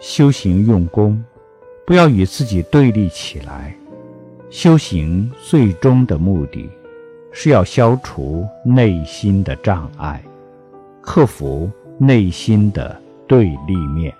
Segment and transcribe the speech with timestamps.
[0.00, 1.22] 修行用功
[1.86, 3.76] 不要与自己对立起来。
[4.48, 6.68] 修行最终的目的
[7.30, 10.20] 是要消除内心的障碍
[11.00, 14.12] 克服内心的对立面。